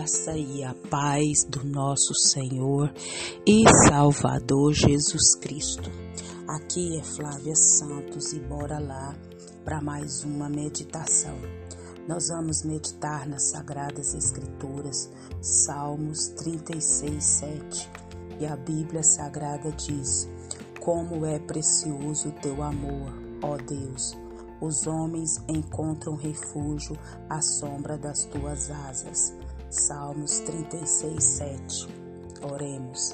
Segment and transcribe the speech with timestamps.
[0.00, 2.90] graça e a paz do nosso Senhor
[3.46, 5.90] e Salvador Jesus Cristo.
[6.48, 9.14] Aqui é Flávia Santos e bora lá
[9.62, 11.36] para mais uma meditação.
[12.08, 15.10] Nós vamos meditar nas Sagradas Escrituras,
[15.42, 17.90] Salmos 36, 7.
[18.40, 20.26] E a Bíblia Sagrada diz:
[20.80, 23.12] Como é precioso o teu amor,
[23.42, 24.16] ó Deus!
[24.62, 26.96] Os homens encontram refúgio
[27.28, 29.34] à sombra das tuas asas.
[29.70, 31.88] Salmos 36, 7.
[32.42, 33.12] Oremos.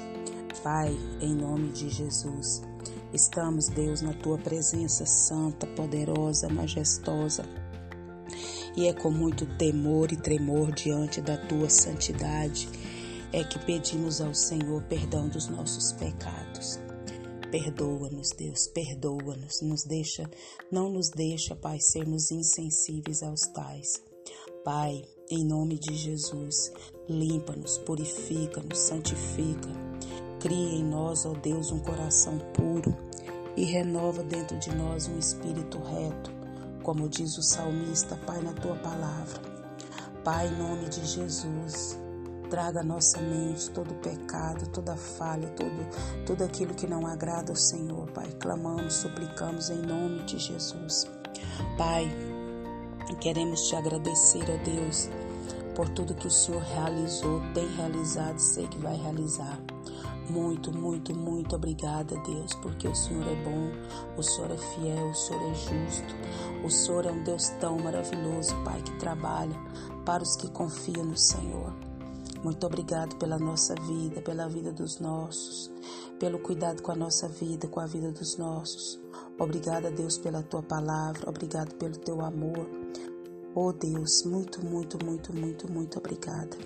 [0.62, 2.62] Pai, em nome de Jesus,
[3.12, 7.44] estamos, Deus, na tua presença santa, poderosa, majestosa.
[8.74, 12.66] E é com muito temor e tremor diante da tua santidade
[13.34, 16.80] é que pedimos ao Senhor perdão dos nossos pecados.
[17.50, 20.28] Perdoa-nos, Deus, perdoa-nos, nos deixa,
[20.72, 24.15] não nos deixa, Pai, sermos insensíveis aos tais.
[24.66, 26.72] Pai, em nome de Jesus,
[27.08, 29.68] limpa-nos, purifica-nos, santifica.
[30.40, 32.92] Cria em nós, ó Deus, um coração puro
[33.56, 36.32] e renova dentro de nós um espírito reto,
[36.82, 39.40] como diz o salmista, Pai, na tua palavra.
[40.24, 41.96] Pai, em nome de Jesus,
[42.50, 47.56] Traga à nossa mente todo pecado, toda falha, todo, tudo aquilo que não agrada ao
[47.56, 48.28] Senhor, Pai.
[48.38, 51.10] Clamamos, suplicamos em nome de Jesus.
[51.76, 52.08] Pai,
[53.14, 55.08] queremos te agradecer, ó Deus,
[55.74, 59.60] por tudo que o Senhor realizou, tem realizado e sei que vai realizar.
[60.28, 63.70] Muito, muito, muito obrigada, Deus, porque o Senhor é bom,
[64.16, 66.14] o Senhor é fiel, o Senhor é justo.
[66.64, 69.54] O Senhor é um Deus tão maravilhoso, Pai, que trabalha
[70.04, 71.72] para os que confiam no Senhor.
[72.42, 75.70] Muito obrigado pela nossa vida, pela vida dos nossos,
[76.18, 79.00] pelo cuidado com a nossa vida, com a vida dos nossos.
[79.38, 82.66] Obrigada, Deus, pela tua palavra, obrigado pelo teu amor.
[83.54, 86.56] Oh Deus, muito, muito, muito, muito, muito obrigada.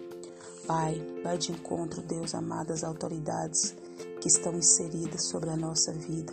[0.67, 3.75] Pai, vai de encontro, Deus amado, às autoridades
[4.21, 6.33] que estão inseridas sobre a nossa vida.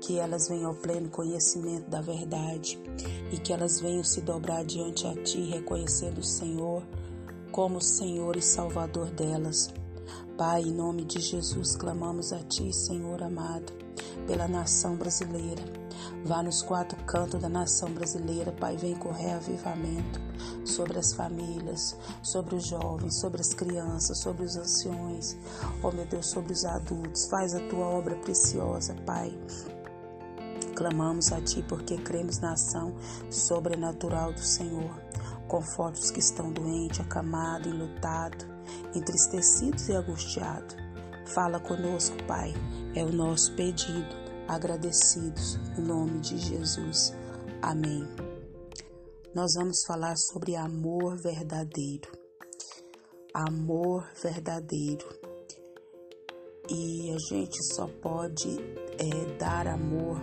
[0.00, 2.78] Que elas venham ao pleno conhecimento da verdade
[3.30, 6.82] e que elas venham se dobrar diante a Ti, reconhecendo o Senhor
[7.52, 9.68] como Senhor e Salvador delas.
[10.38, 13.72] Pai, em nome de Jesus, clamamos a Ti, Senhor amado,
[14.26, 15.62] pela nação brasileira.
[16.24, 20.20] Vá nos quatro cantos da nação brasileira, Pai, vem correr avivamento
[20.64, 25.36] sobre as famílias, sobre os jovens, sobre as crianças, sobre os anciões,
[25.82, 27.26] oh meu Deus, sobre os adultos.
[27.26, 29.32] Faz a Tua obra preciosa, Pai.
[30.74, 32.94] Clamamos a Ti porque cremos na ação
[33.30, 34.94] sobrenatural do Senhor.
[35.48, 38.46] Conforte os que estão doentes, acamados, enlutados,
[38.94, 40.85] entristecidos e angustiados.
[41.26, 42.54] Fala conosco, Pai,
[42.94, 44.14] é o nosso pedido,
[44.46, 47.12] agradecidos, em nome de Jesus.
[47.60, 48.06] Amém.
[49.34, 52.10] Nós vamos falar sobre amor verdadeiro.
[53.34, 55.04] Amor verdadeiro.
[56.70, 58.58] E a gente só pode
[58.98, 60.20] é, dar amor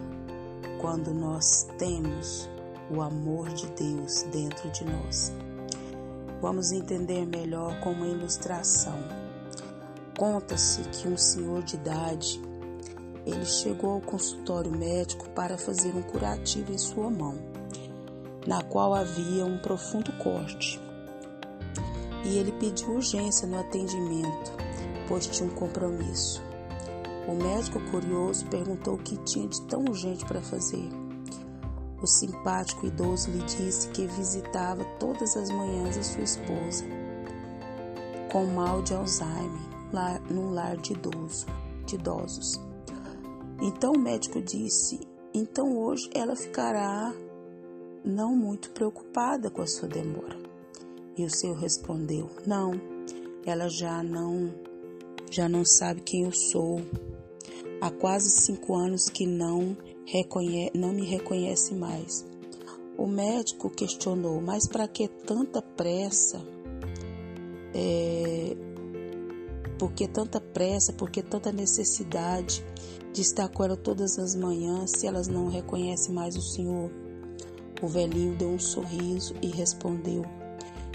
[0.82, 2.50] quando nós temos
[2.90, 5.34] o amor de Deus dentro de nós.
[6.42, 9.23] Vamos entender melhor com uma ilustração.
[10.24, 12.42] Conta-se que um senhor de idade
[13.26, 17.38] ele chegou ao consultório médico para fazer um curativo em sua mão,
[18.48, 20.80] na qual havia um profundo corte.
[22.24, 24.54] E ele pediu urgência no atendimento,
[25.10, 26.42] pois tinha um compromisso.
[27.28, 30.88] O médico curioso perguntou o que tinha de tão urgente para fazer.
[32.02, 36.86] O simpático idoso lhe disse que visitava todas as manhãs a sua esposa,
[38.32, 41.46] com mal de Alzheimer, lá, num lar de, idoso,
[41.86, 42.60] de idosos.
[43.62, 45.00] Então o médico disse:
[45.34, 47.14] Então hoje ela ficará
[48.04, 50.38] não muito preocupada com a sua demora.
[51.18, 52.74] E o Senhor respondeu: Não,
[53.46, 54.52] ela já não
[55.30, 56.82] já não sabe quem eu sou.
[57.82, 62.26] Há quase cinco anos que não reconhece, não me reconhece mais.
[62.98, 66.40] O médico questionou, mas para que tanta pressa?
[67.74, 68.56] É,
[69.74, 70.94] por que tanta pressa?
[70.94, 72.64] Por que tanta necessidade
[73.12, 76.92] de estar com ela todas as manhãs se elas não reconhecem mais o Senhor?
[77.82, 80.24] O velhinho deu um sorriso e respondeu: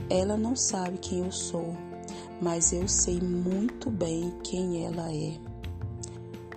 [0.08, 1.76] Ela não sabe quem eu sou,
[2.40, 5.38] mas eu sei muito bem quem ela é.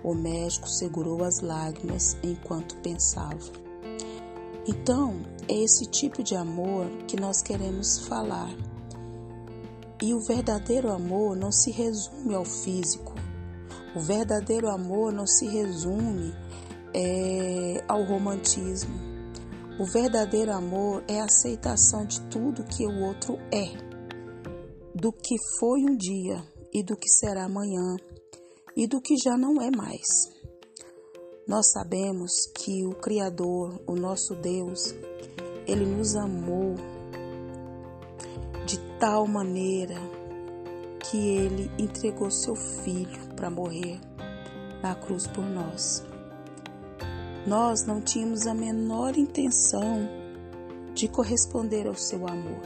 [0.02, 3.38] O médico segurou as lágrimas enquanto pensava.
[4.66, 8.50] Então, é esse tipo de amor que nós queremos falar.
[10.02, 13.14] E o verdadeiro amor não se resume ao físico.
[13.94, 16.34] O verdadeiro amor não se resume
[16.92, 18.92] é, ao romantismo.
[19.78, 23.68] O verdadeiro amor é a aceitação de tudo que o outro é,
[24.92, 26.42] do que foi um dia
[26.74, 27.96] e do que será amanhã
[28.76, 30.02] e do que já não é mais.
[31.46, 34.96] Nós sabemos que o Criador, o nosso Deus,
[35.64, 36.74] ele nos amou
[39.02, 39.96] tal maneira
[41.00, 43.98] que ele entregou seu filho para morrer
[44.80, 46.04] na cruz por nós.
[47.44, 50.08] Nós não tínhamos a menor intenção
[50.94, 52.62] de corresponder ao seu amor,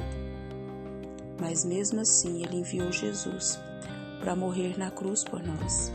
[1.40, 3.58] mas mesmo assim ele enviou Jesus
[4.20, 5.90] para morrer na cruz por nós.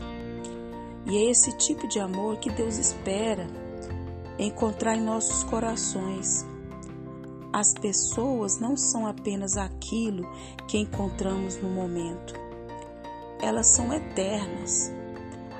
[1.06, 3.46] E é esse tipo de amor que Deus espera
[4.40, 6.44] encontrar em nossos corações.
[7.52, 10.26] As pessoas não são apenas aquilo
[10.66, 12.34] que encontramos no momento,
[13.42, 14.90] elas são eternas.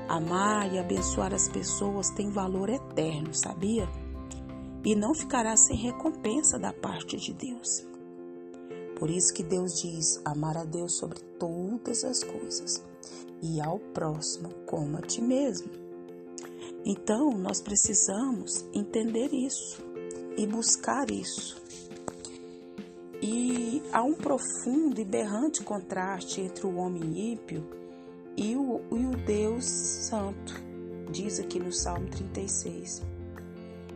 [0.07, 3.87] Amar e abençoar as pessoas tem valor eterno, sabia?
[4.83, 7.85] E não ficará sem recompensa da parte de Deus.
[8.97, 12.83] Por isso que Deus diz: amar a Deus sobre todas as coisas
[13.41, 15.69] e ao próximo como a ti mesmo.
[16.85, 19.81] Então, nós precisamos entender isso
[20.37, 21.62] e buscar isso.
[23.25, 27.65] E há um profundo e berrante contraste entre o homem ímpio
[28.35, 30.61] e o, e o Deus Santo,
[31.09, 33.01] diz aqui no Salmo 36.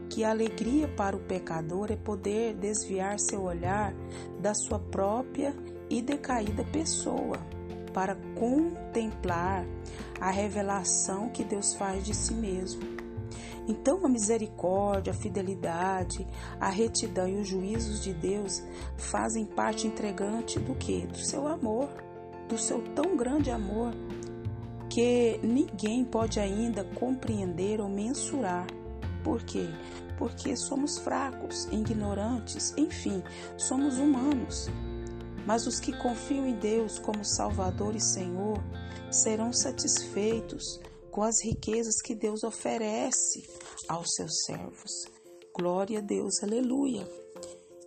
[0.10, 3.94] Que a alegria para o pecador é poder desviar seu olhar
[4.40, 5.54] da sua própria
[5.90, 7.38] e decaída pessoa
[7.94, 9.66] para contemplar
[10.22, 12.97] a revelação que Deus faz de si mesmo.
[13.68, 16.26] Então, a misericórdia, a fidelidade,
[16.60, 18.64] a retidão e os juízos de Deus
[18.96, 21.06] fazem parte integrante do que?
[21.06, 21.90] Do seu amor,
[22.48, 23.94] do seu tão grande amor,
[24.90, 28.66] que ninguém pode ainda compreender ou mensurar.
[29.22, 29.68] Por quê?
[30.18, 33.22] Porque somos fracos, ignorantes, enfim,
[33.58, 34.70] somos humanos.
[35.46, 38.64] Mas os que confiam em Deus como Salvador e Senhor
[39.12, 40.80] serão satisfeitos
[41.12, 43.44] com as riquezas que Deus oferece
[43.88, 44.92] aos seus servos.
[45.56, 47.08] Glória a Deus, aleluia.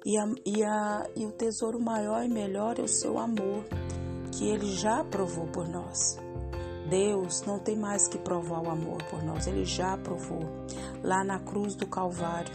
[0.04, 3.64] E, a, e, a, e o tesouro maior e melhor é o seu amor,
[4.32, 6.16] que ele já provou por nós.
[6.88, 10.40] Deus não tem mais que provar o amor por nós, ele já provou
[11.02, 12.52] lá na cruz do Calvário,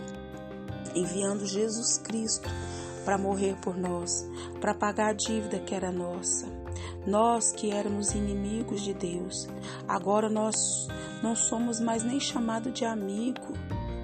[0.93, 2.49] enviando Jesus Cristo
[3.05, 4.11] para morrer por nós,
[4.59, 6.64] para pagar a dívida que era nossa.
[7.05, 9.47] Nós que éramos inimigos de Deus,
[9.87, 10.87] agora nós
[11.21, 13.53] não somos mais nem chamados de amigo,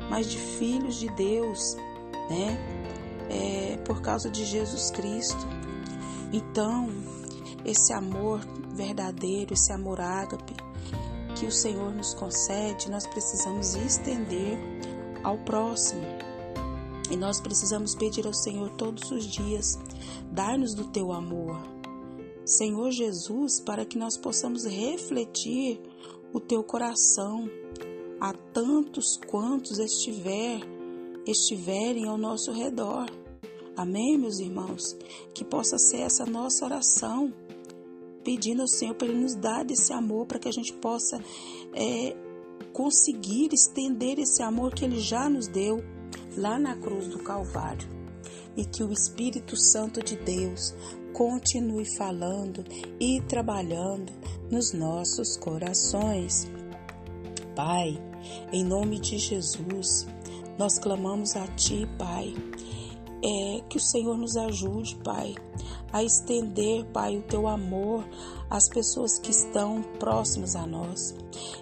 [0.09, 1.75] mas de filhos de Deus,
[2.29, 2.57] né?
[3.29, 5.47] É, por causa de Jesus Cristo.
[6.33, 6.89] Então,
[7.63, 8.41] esse amor
[8.74, 10.56] verdadeiro, esse amor ágape
[11.35, 14.59] que o Senhor nos concede, nós precisamos estender
[15.24, 16.01] ao próximo.
[17.09, 19.77] E nós precisamos pedir ao Senhor todos os dias:
[20.31, 21.57] dar-nos do teu amor.
[22.57, 25.80] Senhor Jesus, para que nós possamos refletir
[26.33, 27.50] o teu coração
[28.19, 30.59] a tantos quantos estiver
[31.25, 33.06] estiverem ao nosso redor.
[33.77, 34.98] Amém, meus irmãos?
[35.33, 37.33] Que possa ser essa nossa oração,
[38.24, 41.24] pedindo ao Senhor para Ele nos dar esse amor, para que a gente possa
[41.74, 42.15] é,
[42.74, 45.77] conseguir estender esse amor que Ele já nos deu
[46.36, 47.88] lá na cruz do Calvário.
[48.57, 50.74] E que o Espírito Santo de Deus
[51.13, 52.63] continue falando
[53.00, 54.12] e trabalhando
[54.50, 56.50] nos nossos corações.
[57.56, 58.01] Pai,
[58.51, 60.08] em nome de Jesus,
[60.58, 62.34] nós clamamos a Ti, Pai.
[63.24, 65.36] É, que o Senhor nos ajude, Pai,
[65.94, 68.03] a estender, Pai, o Teu amor
[68.50, 71.15] às pessoas que estão próximas a nós.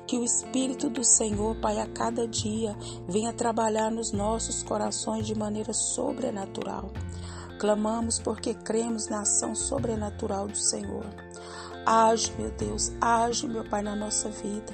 [0.07, 2.77] Que o Espírito do Senhor, Pai, a cada dia
[3.07, 6.91] venha trabalhar nos nossos corações de maneira sobrenatural.
[7.59, 11.05] Clamamos porque cremos na ação sobrenatural do Senhor.
[11.85, 14.71] Age, meu Deus, age, meu Pai, na nossa vida.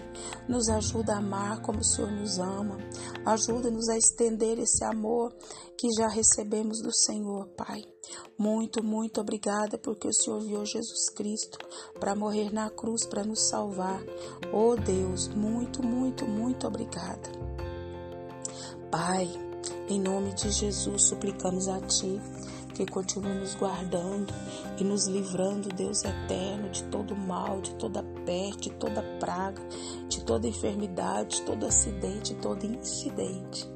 [0.47, 2.77] Nos ajuda a amar como o Senhor nos ama.
[3.25, 5.33] Ajuda-nos a estender esse amor
[5.75, 7.83] que já recebemos do Senhor, Pai.
[8.37, 11.57] Muito, muito obrigada porque o Senhor viu Jesus Cristo
[11.99, 13.99] para morrer na cruz para nos salvar.
[14.53, 17.31] Oh Deus, muito, muito, muito obrigada.
[18.91, 19.27] Pai,
[19.89, 22.21] em nome de Jesus, suplicamos a Ti
[22.75, 24.33] que continue nos guardando
[24.77, 29.61] e nos livrando, Deus eterno, de todo mal, de toda peste, de toda praga,
[30.09, 33.67] de toda enfermidade, de todo acidente, de todo incidente.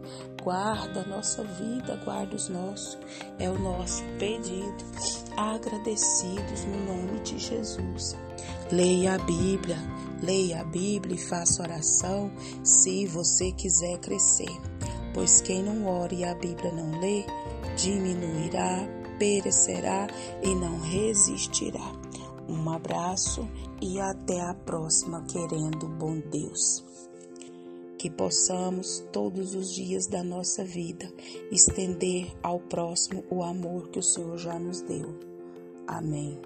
[0.44, 2.98] Guarda a nossa vida, guarda os nossos.
[3.38, 4.84] É o nosso pedido.
[5.36, 8.18] Agradecidos no nome de Jesus.
[8.72, 9.78] Leia a Bíblia,
[10.22, 12.32] leia a Bíblia e faça oração
[12.64, 14.52] se você quiser crescer.
[15.14, 17.26] Pois quem não ore e a Bíblia não lê,
[17.82, 20.08] diminuirá, perecerá
[20.44, 21.94] e não resistirá.
[22.48, 23.48] Um abraço
[23.82, 26.84] e até a próxima, querendo bom Deus.
[27.98, 31.12] Que possamos todos os dias da nossa vida
[31.52, 35.20] estender ao próximo o amor que o Senhor já nos deu.
[35.86, 36.40] Amém.